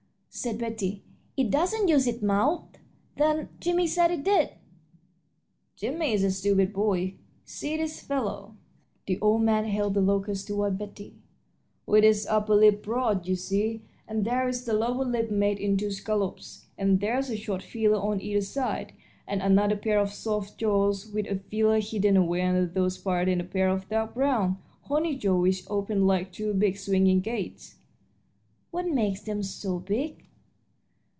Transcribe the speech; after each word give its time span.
said 0.33 0.57
Betty, 0.57 1.03
"it 1.35 1.51
doesn't 1.51 1.89
use 1.89 2.07
its 2.07 2.21
mouth, 2.21 2.63
then? 3.17 3.49
Jimmie 3.59 3.85
said 3.85 4.11
it 4.11 4.23
did." 4.23 4.51
"Jimmie's 5.75 6.23
a 6.23 6.31
stupid 6.31 6.71
boy. 6.71 7.15
See 7.43 7.75
this 7.75 7.99
fellow." 7.99 8.55
The 9.07 9.19
old 9.19 9.41
man 9.41 9.65
held 9.65 9.93
the 9.93 9.99
locust 9.99 10.47
toward 10.47 10.77
Betty. 10.77 11.17
"With 11.85 12.05
its 12.05 12.25
upper 12.25 12.55
lip, 12.55 12.81
broad, 12.81 13.27
you 13.27 13.35
see; 13.35 13.81
and 14.07 14.23
there 14.23 14.47
is 14.47 14.63
the 14.63 14.71
lower 14.71 15.03
lip 15.03 15.29
made 15.31 15.59
in 15.59 15.75
two 15.75 15.91
scallops, 15.91 16.65
and 16.77 17.01
there's 17.01 17.29
a 17.29 17.35
short 17.35 17.61
feeler 17.61 17.97
on 17.97 18.21
either 18.21 18.39
side, 18.39 18.93
and 19.27 19.41
another 19.41 19.75
pair 19.75 19.99
of 19.99 20.13
soft 20.13 20.57
jaws 20.57 21.11
with 21.11 21.27
a 21.27 21.35
feeler. 21.49 21.81
Hidden 21.81 22.15
away 22.15 22.41
under 22.43 22.65
those 22.65 22.97
parts 22.97 23.29
is 23.29 23.37
a 23.39 23.43
pair 23.43 23.67
of 23.67 23.89
dark 23.89 24.13
brown, 24.13 24.59
horny 24.83 25.17
jaws 25.17 25.41
which 25.41 25.69
open 25.69 26.07
like 26.07 26.31
two 26.31 26.53
big 26.53 26.77
swinging 26.77 27.19
gates." 27.19 27.75
"What 28.71 28.87
makes 28.87 29.21
them 29.23 29.43
so 29.43 29.79
big?" 29.79 30.25